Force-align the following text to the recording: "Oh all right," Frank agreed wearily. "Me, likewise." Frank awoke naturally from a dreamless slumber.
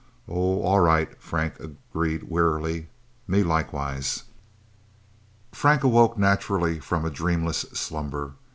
"Oh 0.27 0.63
all 0.63 0.79
right," 0.79 1.15
Frank 1.21 1.59
agreed 1.59 2.23
wearily. 2.23 2.87
"Me, 3.27 3.43
likewise." 3.43 4.23
Frank 5.51 5.83
awoke 5.83 6.17
naturally 6.17 6.79
from 6.79 7.05
a 7.05 7.11
dreamless 7.11 7.59
slumber. 7.73 8.33